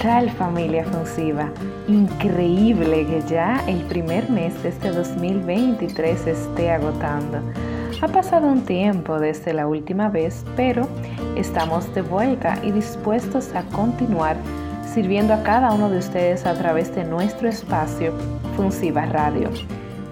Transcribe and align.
tal 0.00 0.30
familia 0.30 0.84
Funciva? 0.84 1.50
Increíble 1.88 3.06
que 3.06 3.22
ya 3.28 3.62
el 3.66 3.80
primer 3.82 4.30
mes 4.30 4.62
de 4.62 4.68
este 4.68 4.90
2023 4.90 6.26
esté 6.26 6.70
agotando. 6.70 7.38
Ha 8.00 8.08
pasado 8.08 8.46
un 8.46 8.62
tiempo 8.62 9.18
desde 9.18 9.52
la 9.52 9.66
última 9.66 10.08
vez, 10.08 10.44
pero 10.56 10.88
estamos 11.36 11.92
de 11.94 12.02
vuelta 12.02 12.58
y 12.62 12.70
dispuestos 12.70 13.52
a 13.54 13.62
continuar 13.64 14.36
sirviendo 14.94 15.34
a 15.34 15.42
cada 15.42 15.72
uno 15.72 15.90
de 15.90 15.98
ustedes 15.98 16.46
a 16.46 16.54
través 16.54 16.94
de 16.94 17.04
nuestro 17.04 17.48
espacio 17.48 18.12
Funciva 18.56 19.04
Radio, 19.06 19.50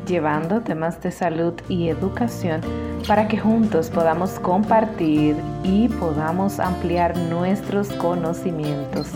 llevando 0.07 0.61
temas 0.61 1.01
de 1.01 1.13
salud 1.13 1.55
y 1.69 1.89
educación 1.89 2.61
para 3.07 3.29
que 3.29 3.39
juntos 3.39 3.91
podamos 3.91 4.39
compartir 4.41 5.37
y 5.63 5.89
podamos 5.89 6.59
ampliar 6.59 7.17
nuestros 7.17 7.89
conocimientos. 7.93 9.13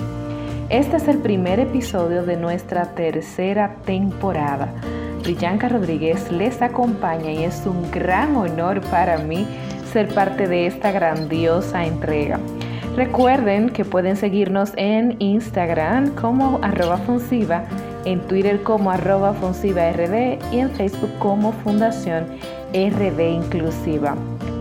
Este 0.70 0.98
es 0.98 1.08
el 1.08 1.18
primer 1.18 1.58
episodio 1.58 2.22
de 2.22 2.36
nuestra 2.36 2.94
tercera 2.94 3.74
temporada. 3.84 4.72
Brillanca 5.20 5.68
Rodríguez 5.68 6.30
les 6.30 6.62
acompaña 6.62 7.32
y 7.32 7.42
es 7.42 7.66
un 7.66 7.90
gran 7.90 8.36
honor 8.36 8.80
para 8.82 9.18
mí 9.18 9.48
ser 9.92 10.14
parte 10.14 10.46
de 10.46 10.68
esta 10.68 10.92
grandiosa 10.92 11.84
entrega. 11.84 12.38
Recuerden 12.94 13.70
que 13.70 13.84
pueden 13.84 14.16
seguirnos 14.16 14.70
en 14.76 15.16
Instagram 15.18 16.14
como 16.14 16.60
arroba 16.62 16.98
funsiva, 16.98 17.64
en 18.04 18.20
Twitter 18.28 18.62
como 18.62 18.92
arroba 18.92 19.32
rd 19.32 20.38
y 20.52 20.58
en 20.60 20.70
Facebook 20.70 21.10
como 21.18 21.50
Fundación 21.50 22.26
RD 22.72 23.20
Inclusiva. 23.28 24.14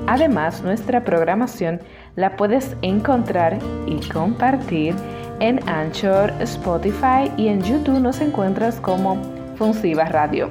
Además, 0.08 0.64
nuestra 0.64 1.04
programación 1.04 1.80
la 2.16 2.36
puedes 2.36 2.76
encontrar 2.82 3.60
y 3.86 4.00
compartir 4.10 4.96
en 5.40 5.68
Anchor, 5.70 6.34
Spotify 6.42 7.32
y 7.38 7.48
en 7.48 7.62
YouTube 7.62 8.00
nos 8.00 8.20
encuentras 8.22 8.80
como 8.80 9.18
Funsiva 9.58 10.06
Radio. 10.06 10.50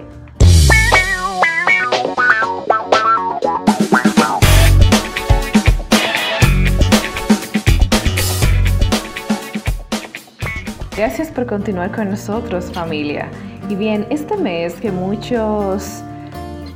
Gracias 10.97 11.29
por 11.29 11.47
continuar 11.47 11.93
con 11.93 12.11
nosotros 12.11 12.73
familia. 12.73 13.29
Y 13.69 13.77
bien, 13.77 14.07
este 14.11 14.37
mes 14.37 14.75
que 14.75 14.91
muchos 14.91 16.03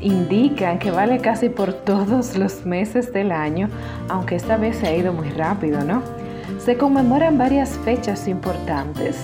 indican 0.00 0.78
que 0.78 0.90
vale 0.90 1.18
casi 1.18 1.48
por 1.48 1.72
todos 1.72 2.36
los 2.36 2.64
meses 2.64 3.12
del 3.12 3.32
año, 3.32 3.68
aunque 4.08 4.36
esta 4.36 4.56
vez 4.56 4.76
se 4.76 4.86
ha 4.86 4.96
ido 4.96 5.12
muy 5.12 5.30
rápido, 5.30 5.82
¿no? 5.82 6.21
Se 6.58 6.76
conmemoran 6.76 7.38
varias 7.38 7.70
fechas 7.84 8.28
importantes. 8.28 9.16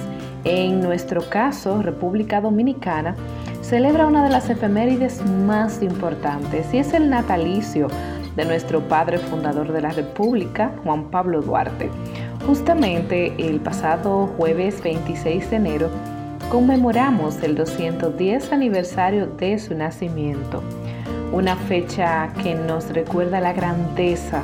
En 0.44 0.80
nuestro 0.80 1.28
caso, 1.28 1.82
República 1.82 2.40
Dominicana 2.40 3.14
celebra 3.60 4.06
una 4.06 4.24
de 4.24 4.30
las 4.30 4.48
efemérides 4.48 5.24
más 5.26 5.82
importantes 5.82 6.72
y 6.72 6.78
es 6.78 6.94
el 6.94 7.10
natalicio 7.10 7.88
de 8.34 8.44
nuestro 8.44 8.80
padre 8.80 9.18
fundador 9.18 9.72
de 9.72 9.82
la 9.82 9.90
República, 9.90 10.72
Juan 10.84 11.10
Pablo 11.10 11.42
Duarte. 11.42 11.90
Justamente 12.46 13.34
el 13.36 13.60
pasado 13.60 14.28
jueves 14.38 14.82
26 14.82 15.50
de 15.50 15.56
enero 15.56 15.90
conmemoramos 16.48 17.42
el 17.42 17.56
210 17.56 18.52
aniversario 18.52 19.26
de 19.26 19.58
su 19.58 19.74
nacimiento, 19.74 20.62
una 21.32 21.56
fecha 21.56 22.32
que 22.42 22.54
nos 22.54 22.88
recuerda 22.90 23.40
la 23.40 23.52
grandeza 23.52 24.40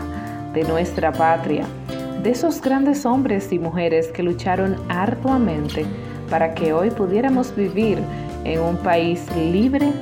de 0.52 0.64
nuestra 0.64 1.13
patria 1.13 1.64
de 2.24 2.30
esos 2.30 2.62
grandes 2.62 3.05
hombres 3.05 3.52
y 3.52 3.58
mujeres 3.58 4.08
que 4.08 4.23
lucharon 4.23 4.77
arduamente 4.89 5.85
para 6.30 6.55
que 6.55 6.73
hoy 6.73 6.90
pudiéramos 6.90 7.55
vivir 7.55 7.98
en 8.45 8.61
un 8.61 8.79
país 8.79 9.27
libre, 9.36 9.92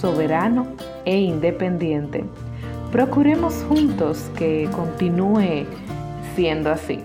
soberano 0.00 0.68
e 1.04 1.18
independiente. 1.18 2.24
Procuremos 2.92 3.54
juntos 3.68 4.30
que 4.36 4.68
continúe 4.72 5.66
siendo 6.36 6.70
así. 6.70 7.04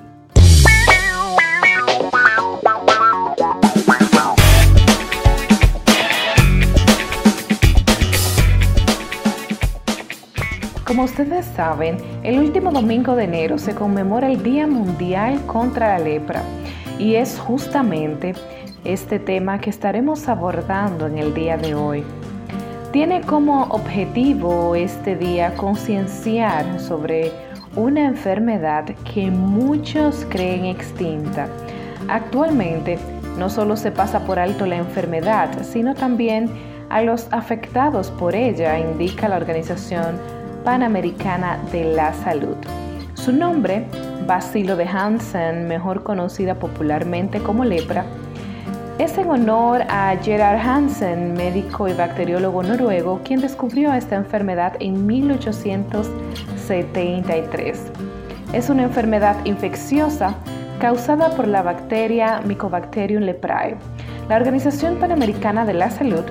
Como 10.90 11.04
ustedes 11.04 11.46
saben, 11.46 11.98
el 12.24 12.40
último 12.40 12.72
domingo 12.72 13.16
de 13.16 13.26
enero 13.26 13.60
se 13.60 13.76
conmemora 13.76 14.32
el 14.32 14.42
Día 14.42 14.66
Mundial 14.66 15.40
contra 15.46 15.90
la 15.90 16.04
Lepra 16.04 16.42
y 16.98 17.14
es 17.14 17.38
justamente 17.38 18.34
este 18.84 19.20
tema 19.20 19.62
que 19.62 19.70
estaremos 19.70 20.28
abordando 20.28 21.06
en 21.06 21.20
el 21.20 21.36
día 21.36 21.58
de 21.58 21.76
hoy. 21.76 22.04
Tiene 22.92 23.22
como 23.22 23.66
objetivo 23.66 24.74
este 24.74 25.16
día 25.16 25.54
concienciar 25.54 26.80
sobre 26.80 27.34
una 27.76 28.06
enfermedad 28.08 28.86
que 29.14 29.30
muchos 29.30 30.26
creen 30.28 30.66
extinta. 30.66 31.50
Actualmente 32.08 32.98
no 33.38 33.52
solo 33.52 33.78
se 33.78 33.92
pasa 33.92 34.26
por 34.26 34.40
alto 34.40 34.66
la 34.66 34.78
enfermedad, 34.78 35.52
sino 35.62 35.94
también 35.94 36.50
a 36.90 37.04
los 37.04 37.28
afectados 37.30 38.10
por 38.10 38.34
ella, 38.34 38.80
indica 38.80 39.30
la 39.30 39.38
organización 39.38 40.39
Panamericana 40.64 41.60
de 41.72 41.94
la 41.94 42.14
Salud. 42.14 42.56
Su 43.14 43.32
nombre, 43.32 43.86
Bacilo 44.26 44.76
de 44.76 44.86
Hansen, 44.86 45.68
mejor 45.68 46.04
conocida 46.04 46.56
popularmente 46.56 47.40
como 47.40 47.66
lepra, 47.66 48.06
es 49.00 49.18
en 49.18 49.30
honor 49.30 49.82
a 49.88 50.16
Gerard 50.22 50.60
Hansen, 50.60 51.34
médico 51.34 51.88
y 51.88 51.94
bacteriólogo 51.94 52.62
noruego, 52.64 53.22
quien 53.24 53.40
descubrió 53.40 53.94
esta 53.94 54.18
enfermedad 54.18 54.74
en 54.82 55.06
1873. 55.06 57.80
Es 58.52 58.70
una 58.70 58.84
enfermedad 58.84 59.38
infecciosa 59.46 60.36
causada 60.80 61.30
por 61.32 61.48
la 61.48 61.62
bacteria 61.62 62.42
Mycobacterium 62.46 63.24
leprae. 63.24 63.78
La 64.28 64.36
Organización 64.36 64.98
Panamericana 64.98 65.66
de 65.66 65.76
la 65.76 65.92
Salud 65.92 66.26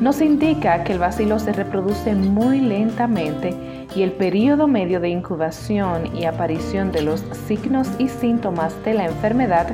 nos 0.00 0.20
indica 0.20 0.84
que 0.84 0.92
el 0.92 0.98
bacilo 0.98 1.38
se 1.38 1.52
reproduce 1.52 2.14
muy 2.14 2.60
lentamente 2.60 3.54
y 3.96 4.02
el 4.02 4.12
periodo 4.12 4.68
medio 4.68 5.00
de 5.00 5.08
incubación 5.08 6.16
y 6.16 6.24
aparición 6.24 6.92
de 6.92 7.02
los 7.02 7.24
signos 7.46 7.88
y 7.98 8.08
síntomas 8.08 8.74
de 8.84 8.94
la 8.94 9.06
enfermedad 9.06 9.68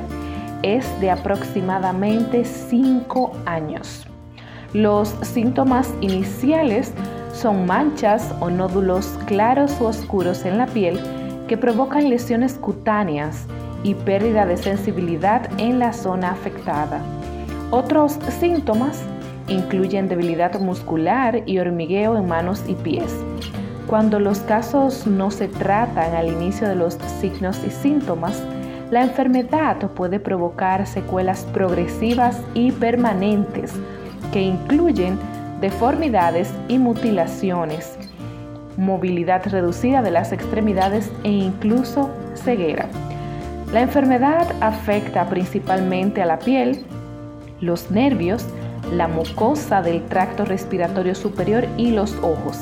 es 0.63 0.85
de 0.99 1.11
aproximadamente 1.11 2.43
5 2.43 3.33
años. 3.45 4.07
Los 4.73 5.09
síntomas 5.21 5.93
iniciales 6.01 6.91
son 7.33 7.65
manchas 7.65 8.33
o 8.39 8.49
nódulos 8.49 9.07
claros 9.27 9.79
o 9.79 9.85
oscuros 9.85 10.43
en 10.45 10.57
la 10.57 10.65
piel 10.65 10.99
que 11.47 11.57
provocan 11.57 12.09
lesiones 12.09 12.55
cutáneas 12.55 13.45
y 13.83 13.93
pérdida 13.93 14.47
de 14.47 14.57
sensibilidad 14.57 15.47
en 15.59 15.77
la 15.77 15.93
zona 15.93 16.31
afectada. 16.31 16.99
Otros 17.69 18.17
síntomas 18.39 19.03
Incluyen 19.47 20.07
debilidad 20.07 20.59
muscular 20.59 21.43
y 21.45 21.59
hormigueo 21.59 22.17
en 22.17 22.27
manos 22.27 22.63
y 22.67 22.73
pies. 22.73 23.13
Cuando 23.87 24.19
los 24.19 24.39
casos 24.39 25.05
no 25.05 25.29
se 25.29 25.47
tratan 25.47 26.15
al 26.15 26.27
inicio 26.27 26.67
de 26.67 26.75
los 26.75 26.95
signos 27.21 27.61
y 27.65 27.69
síntomas, 27.69 28.41
la 28.89 29.03
enfermedad 29.03 29.77
puede 29.91 30.19
provocar 30.19 30.87
secuelas 30.87 31.45
progresivas 31.53 32.41
y 32.53 32.71
permanentes 32.71 33.73
que 34.31 34.41
incluyen 34.41 35.17
deformidades 35.61 36.51
y 36.67 36.77
mutilaciones, 36.77 37.97
movilidad 38.77 39.45
reducida 39.47 40.01
de 40.01 40.11
las 40.11 40.31
extremidades 40.31 41.11
e 41.23 41.29
incluso 41.29 42.09
ceguera. 42.35 42.87
La 43.71 43.81
enfermedad 43.81 44.47
afecta 44.61 45.27
principalmente 45.29 46.21
a 46.21 46.25
la 46.25 46.39
piel, 46.39 46.85
los 47.61 47.89
nervios, 47.89 48.45
la 48.91 49.07
mucosa 49.07 49.81
del 49.81 50.03
tracto 50.05 50.45
respiratorio 50.45 51.15
superior 51.15 51.67
y 51.77 51.91
los 51.91 52.15
ojos. 52.17 52.59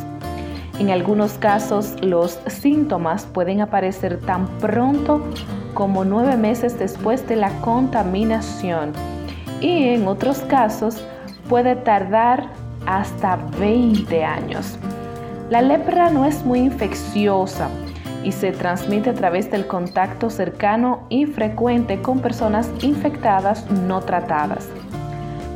En 0.79 0.89
algunos 0.89 1.33
casos 1.33 1.95
los 2.01 2.39
síntomas 2.47 3.25
pueden 3.25 3.61
aparecer 3.61 4.19
tan 4.19 4.47
pronto 4.59 5.23
como 5.73 6.03
nueve 6.03 6.35
meses 6.35 6.77
después 6.79 7.27
de 7.27 7.35
la 7.35 7.49
contaminación 7.61 8.91
y 9.61 9.89
en 9.89 10.07
otros 10.07 10.39
casos 10.39 11.05
puede 11.47 11.75
tardar 11.75 12.49
hasta 12.85 13.37
20 13.59 14.23
años. 14.23 14.77
La 15.49 15.61
lepra 15.61 16.09
no 16.09 16.25
es 16.25 16.43
muy 16.43 16.59
infecciosa 16.59 17.69
y 18.23 18.31
se 18.31 18.51
transmite 18.51 19.11
a 19.11 19.13
través 19.13 19.51
del 19.51 19.67
contacto 19.67 20.29
cercano 20.29 21.05
y 21.09 21.25
frecuente 21.25 22.01
con 22.01 22.19
personas 22.19 22.69
infectadas 22.81 23.69
no 23.69 24.01
tratadas. 24.01 24.69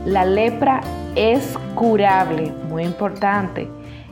La 0.08 0.24
lepra 0.24 0.80
es 1.18 1.58
curable, 1.76 2.54
muy 2.70 2.86
importante, 2.86 3.68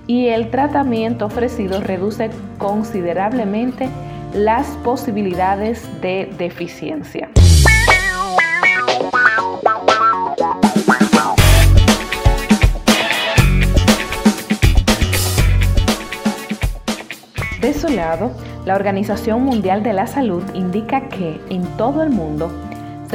y 0.08 0.28
el 0.28 0.52
tratamiento 0.52 1.26
ofrecido 1.26 1.80
reduce 1.80 2.32
considerablemente 2.58 3.88
las 4.34 4.68
posibilidades 4.84 5.88
de 6.02 6.30
deficiencia. 6.38 7.30
De 17.62 17.74
su 17.74 17.88
lado, 17.88 18.34
la 18.66 18.76
Organización 18.76 19.46
Mundial 19.46 19.82
de 19.82 19.94
la 19.94 20.08
Salud 20.08 20.44
indica 20.54 21.08
que 21.08 21.40
en 21.50 21.64
todo 21.78 22.04
el 22.04 22.10
mundo 22.10 22.52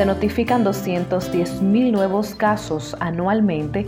se 0.00 0.06
notifican 0.06 0.64
210.000 0.64 1.92
nuevos 1.92 2.34
casos 2.34 2.96
anualmente, 3.00 3.84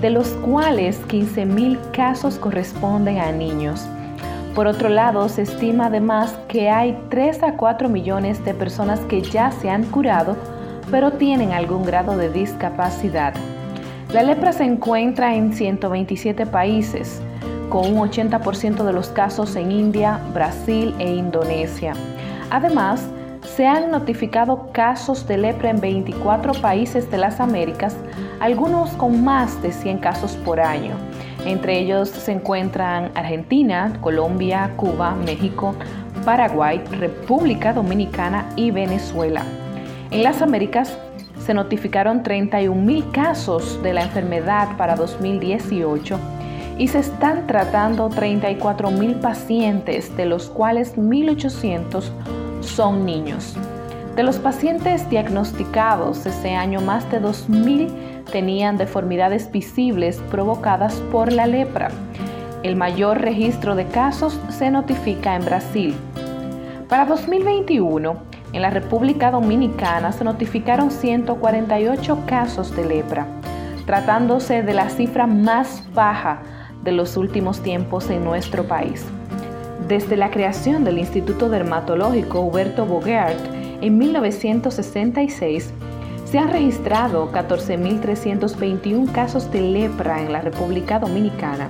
de 0.00 0.10
los 0.10 0.26
cuales 0.44 1.00
15.000 1.06 1.78
casos 1.92 2.34
corresponden 2.34 3.18
a 3.18 3.30
niños. 3.30 3.86
Por 4.56 4.66
otro 4.66 4.88
lado, 4.88 5.28
se 5.28 5.42
estima 5.42 5.86
además 5.86 6.36
que 6.48 6.68
hay 6.68 6.98
3 7.10 7.44
a 7.44 7.56
4 7.56 7.88
millones 7.88 8.44
de 8.44 8.54
personas 8.54 8.98
que 9.02 9.22
ya 9.22 9.52
se 9.52 9.70
han 9.70 9.84
curado, 9.84 10.36
pero 10.90 11.12
tienen 11.12 11.52
algún 11.52 11.84
grado 11.84 12.16
de 12.16 12.28
discapacidad. 12.28 13.32
La 14.12 14.24
lepra 14.24 14.52
se 14.52 14.64
encuentra 14.64 15.36
en 15.36 15.52
127 15.52 16.44
países, 16.44 17.22
con 17.68 17.86
un 17.86 18.10
80% 18.10 18.82
de 18.82 18.92
los 18.92 19.10
casos 19.10 19.54
en 19.54 19.70
India, 19.70 20.18
Brasil 20.34 20.92
e 20.98 21.14
Indonesia. 21.14 21.92
Además, 22.50 23.06
se 23.56 23.66
han 23.66 23.90
notificado 23.90 24.70
casos 24.72 25.26
de 25.26 25.36
lepra 25.36 25.70
en 25.70 25.80
24 25.80 26.54
países 26.54 27.10
de 27.10 27.18
las 27.18 27.38
Américas, 27.38 27.94
algunos 28.40 28.90
con 28.92 29.22
más 29.22 29.60
de 29.60 29.72
100 29.72 29.98
casos 29.98 30.32
por 30.36 30.58
año. 30.58 30.94
Entre 31.44 31.78
ellos 31.78 32.08
se 32.08 32.32
encuentran 32.32 33.10
Argentina, 33.14 33.98
Colombia, 34.00 34.72
Cuba, 34.76 35.14
México, 35.14 35.74
Paraguay, 36.24 36.82
República 36.98 37.74
Dominicana 37.74 38.48
y 38.56 38.70
Venezuela. 38.70 39.42
En 40.10 40.22
las 40.22 40.40
Américas 40.40 40.96
se 41.38 41.52
notificaron 41.52 42.22
31.000 42.22 43.10
casos 43.12 43.82
de 43.82 43.92
la 43.92 44.04
enfermedad 44.04 44.76
para 44.78 44.96
2018 44.96 46.18
y 46.78 46.88
se 46.88 47.00
están 47.00 47.46
tratando 47.46 48.08
34.000 48.08 49.20
pacientes, 49.20 50.16
de 50.16 50.24
los 50.24 50.48
cuales 50.48 50.96
1.800 50.96 52.10
son 52.62 53.04
niños. 53.04 53.56
De 54.16 54.22
los 54.22 54.38
pacientes 54.38 55.08
diagnosticados 55.08 56.26
ese 56.26 56.54
año, 56.54 56.80
más 56.80 57.10
de 57.10 57.20
2.000 57.20 58.24
tenían 58.30 58.76
deformidades 58.76 59.50
visibles 59.50 60.20
provocadas 60.30 60.94
por 61.10 61.32
la 61.32 61.46
lepra. 61.46 61.90
El 62.62 62.76
mayor 62.76 63.20
registro 63.20 63.74
de 63.74 63.86
casos 63.86 64.38
se 64.50 64.70
notifica 64.70 65.34
en 65.34 65.44
Brasil. 65.44 65.94
Para 66.88 67.06
2021, 67.06 68.16
en 68.52 68.62
la 68.62 68.70
República 68.70 69.30
Dominicana 69.30 70.12
se 70.12 70.24
notificaron 70.24 70.90
148 70.90 72.18
casos 72.26 72.76
de 72.76 72.84
lepra, 72.84 73.26
tratándose 73.86 74.62
de 74.62 74.74
la 74.74 74.90
cifra 74.90 75.26
más 75.26 75.82
baja 75.94 76.42
de 76.84 76.92
los 76.92 77.16
últimos 77.16 77.62
tiempos 77.62 78.10
en 78.10 78.24
nuestro 78.24 78.64
país. 78.64 79.06
Desde 79.88 80.16
la 80.16 80.30
creación 80.30 80.84
del 80.84 80.98
Instituto 80.98 81.48
Dermatológico 81.48 82.40
Huberto 82.40 82.86
Bogart 82.86 83.38
en 83.80 83.98
1966, 83.98 85.72
se 86.24 86.38
han 86.38 86.50
registrado 86.50 87.30
14.321 87.32 89.10
casos 89.12 89.50
de 89.50 89.60
lepra 89.60 90.22
en 90.22 90.32
la 90.32 90.40
República 90.40 91.00
Dominicana, 91.00 91.68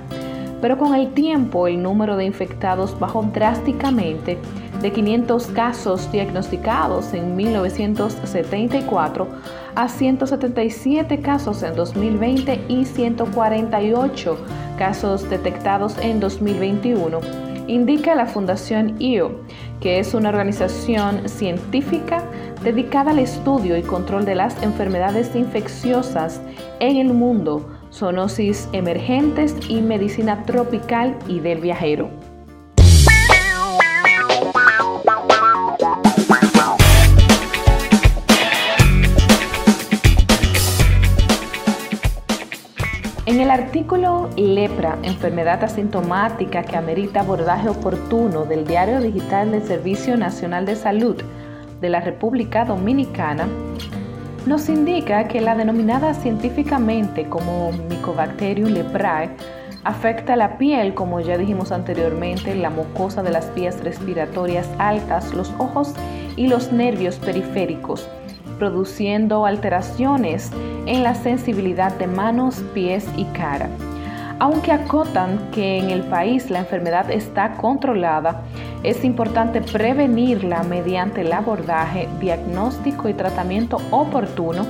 pero 0.61 0.77
con 0.77 0.93
el 0.93 1.13
tiempo 1.13 1.67
el 1.67 1.81
número 1.81 2.15
de 2.15 2.25
infectados 2.25 2.97
bajó 2.99 3.23
drásticamente 3.33 4.37
de 4.81 4.91
500 4.91 5.47
casos 5.47 6.11
diagnosticados 6.11 7.13
en 7.13 7.35
1974 7.35 9.27
a 9.75 9.89
177 9.89 11.19
casos 11.19 11.63
en 11.63 11.75
2020 11.75 12.65
y 12.69 12.85
148 12.85 14.37
casos 14.77 15.29
detectados 15.29 15.97
en 15.97 16.19
2021 16.19 17.52
indica 17.67 18.15
la 18.15 18.25
Fundación 18.25 18.95
IO, 18.99 19.41
que 19.79 19.99
es 19.99 20.13
una 20.13 20.29
organización 20.29 21.27
científica 21.27 22.23
dedicada 22.63 23.11
al 23.11 23.19
estudio 23.19 23.77
y 23.77 23.81
control 23.81 24.25
de 24.25 24.35
las 24.35 24.61
enfermedades 24.63 25.35
infecciosas 25.35 26.41
en 26.79 26.97
el 26.97 27.13
mundo, 27.13 27.69
zoonosis 27.91 28.69
emergentes 28.73 29.55
y 29.69 29.81
medicina 29.81 30.43
tropical 30.45 31.17
y 31.27 31.39
del 31.39 31.59
viajero. 31.59 32.22
El 43.43 43.51
artículo 43.51 44.29
Lepra, 44.37 44.97
enfermedad 45.03 45.61
asintomática 45.65 46.63
que 46.63 46.77
amerita 46.77 47.19
abordaje 47.19 47.67
oportuno 47.67 48.45
del 48.45 48.65
Diario 48.65 49.01
Digital 49.01 49.51
del 49.51 49.61
Servicio 49.63 50.15
Nacional 50.15 50.65
de 50.65 50.77
Salud 50.77 51.21
de 51.81 51.89
la 51.89 51.99
República 51.99 52.63
Dominicana, 52.63 53.49
nos 54.45 54.69
indica 54.69 55.27
que 55.27 55.41
la 55.41 55.55
denominada 55.55 56.13
científicamente 56.13 57.27
como 57.27 57.73
Mycobacterium 57.89 58.69
leprae 58.69 59.31
afecta 59.83 60.37
la 60.37 60.57
piel, 60.57 60.93
como 60.93 61.19
ya 61.19 61.37
dijimos 61.37 61.73
anteriormente, 61.73 62.55
la 62.55 62.69
mucosa 62.69 63.23
de 63.23 63.31
las 63.31 63.53
vías 63.53 63.83
respiratorias 63.83 64.69
altas, 64.77 65.33
los 65.33 65.51
ojos 65.57 65.93
y 66.37 66.47
los 66.47 66.71
nervios 66.71 67.17
periféricos 67.17 68.07
produciendo 68.63 69.45
alteraciones 69.45 70.49
en 70.85 71.03
la 71.03 71.15
sensibilidad 71.15 71.91
de 71.97 72.07
manos, 72.07 72.63
pies 72.73 73.05
y 73.17 73.25
cara. 73.25 73.67
Aunque 74.39 74.71
acotan 74.71 75.51
que 75.51 75.79
en 75.79 75.89
el 75.89 76.01
país 76.03 76.49
la 76.49 76.59
enfermedad 76.59 77.11
está 77.11 77.57
controlada, 77.57 78.43
es 78.83 79.03
importante 79.03 79.59
prevenirla 79.59 80.63
mediante 80.63 81.21
el 81.21 81.33
abordaje, 81.33 82.07
diagnóstico 82.21 83.09
y 83.09 83.13
tratamiento 83.13 83.81
oportuno 83.91 84.65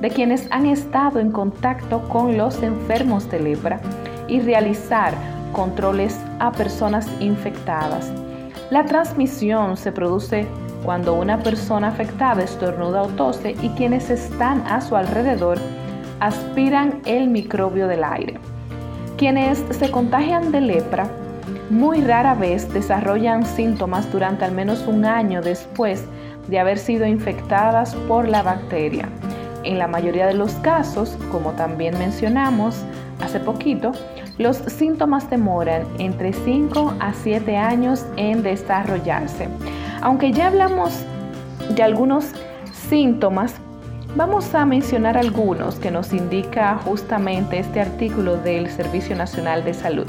de 0.00 0.10
quienes 0.10 0.48
han 0.50 0.66
estado 0.66 1.20
en 1.20 1.30
contacto 1.30 2.02
con 2.08 2.36
los 2.36 2.60
enfermos 2.64 3.30
de 3.30 3.38
lepra 3.38 3.80
y 4.26 4.40
realizar 4.40 5.14
controles 5.52 6.18
a 6.40 6.50
personas 6.50 7.08
infectadas. 7.20 8.12
La 8.70 8.84
transmisión 8.86 9.76
se 9.76 9.92
produce 9.92 10.48
cuando 10.86 11.14
una 11.14 11.40
persona 11.40 11.88
afectada 11.88 12.44
estornuda 12.44 13.02
o 13.02 13.08
tose 13.08 13.56
y 13.60 13.70
quienes 13.70 14.08
están 14.08 14.62
a 14.68 14.80
su 14.80 14.94
alrededor 14.94 15.58
aspiran 16.20 17.02
el 17.06 17.28
microbio 17.28 17.88
del 17.88 18.04
aire. 18.04 18.38
Quienes 19.18 19.64
se 19.70 19.90
contagian 19.90 20.52
de 20.52 20.60
lepra 20.60 21.10
muy 21.70 22.02
rara 22.02 22.34
vez 22.34 22.72
desarrollan 22.72 23.44
síntomas 23.44 24.10
durante 24.12 24.44
al 24.44 24.52
menos 24.52 24.86
un 24.86 25.04
año 25.04 25.42
después 25.42 26.04
de 26.46 26.60
haber 26.60 26.78
sido 26.78 27.04
infectadas 27.04 27.96
por 28.06 28.28
la 28.28 28.42
bacteria. 28.42 29.08
En 29.64 29.80
la 29.80 29.88
mayoría 29.88 30.28
de 30.28 30.34
los 30.34 30.52
casos, 30.54 31.18
como 31.32 31.50
también 31.52 31.98
mencionamos 31.98 32.84
hace 33.20 33.40
poquito, 33.40 33.90
los 34.38 34.58
síntomas 34.58 35.28
demoran 35.28 35.82
entre 35.98 36.32
5 36.32 36.94
a 37.00 37.12
7 37.12 37.56
años 37.56 38.06
en 38.16 38.44
desarrollarse. 38.44 39.48
Aunque 40.06 40.30
ya 40.30 40.46
hablamos 40.46 41.04
de 41.74 41.82
algunos 41.82 42.26
síntomas, 42.88 43.56
vamos 44.14 44.54
a 44.54 44.64
mencionar 44.64 45.18
algunos 45.18 45.80
que 45.80 45.90
nos 45.90 46.12
indica 46.12 46.76
justamente 46.84 47.58
este 47.58 47.80
artículo 47.80 48.36
del 48.36 48.70
Servicio 48.70 49.16
Nacional 49.16 49.64
de 49.64 49.74
Salud. 49.74 50.06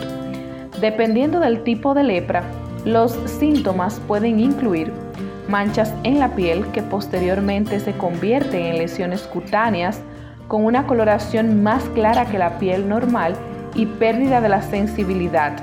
Dependiendo 0.79 1.39
del 1.39 1.63
tipo 1.63 1.95
de 1.95 2.03
lepra, 2.03 2.43
los 2.85 3.13
síntomas 3.25 3.99
pueden 4.07 4.39
incluir 4.39 4.93
manchas 5.49 5.91
en 6.03 6.19
la 6.19 6.35
piel 6.35 6.67
que 6.67 6.83
posteriormente 6.83 7.79
se 7.79 7.93
convierten 7.93 8.67
en 8.67 8.77
lesiones 8.77 9.23
cutáneas 9.23 9.99
con 10.47 10.63
una 10.63 10.85
coloración 10.85 11.63
más 11.63 11.83
clara 11.95 12.27
que 12.27 12.37
la 12.37 12.59
piel 12.59 12.87
normal 12.87 13.33
y 13.73 13.87
pérdida 13.87 14.41
de 14.41 14.49
la 14.49 14.61
sensibilidad, 14.61 15.53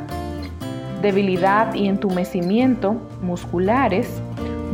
debilidad 1.02 1.72
y 1.74 1.86
entumecimiento 1.86 2.96
musculares, 3.22 4.22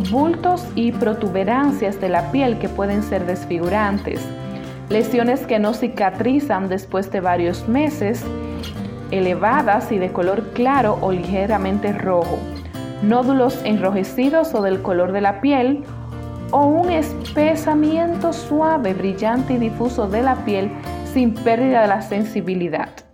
bultos 0.09 0.66
y 0.75 0.92
protuberancias 0.92 2.00
de 2.00 2.09
la 2.09 2.30
piel 2.30 2.59
que 2.59 2.69
pueden 2.69 3.02
ser 3.02 3.26
desfigurantes, 3.26 4.21
lesiones 4.88 5.40
que 5.47 5.59
no 5.59 5.75
cicatrizan 5.75 6.69
después 6.69 7.11
de 7.11 7.21
varios 7.21 7.69
meses, 7.69 8.25
elevadas 9.11 9.92
y 9.92 9.99
de 9.99 10.12
color 10.12 10.42
claro 10.54 10.99
o 11.00 11.12
ligeramente 11.12 11.92
rojo, 11.92 12.38
nódulos 13.02 13.61
enrojecidos 13.64 14.54
o 14.54 14.62
del 14.62 14.83
color 14.83 15.12
de 15.12 15.21
la 15.21 15.40
piel, 15.40 15.85
o 16.52 16.66
un 16.66 16.90
espesamiento 16.90 18.33
suave, 18.33 18.95
brillante 18.95 19.54
y 19.54 19.59
difuso 19.59 20.09
de 20.09 20.23
la 20.23 20.37
piel 20.45 20.71
sin 21.12 21.35
pérdida 21.35 21.83
de 21.83 21.88
la 21.88 22.02
sensibilidad. 22.02 23.10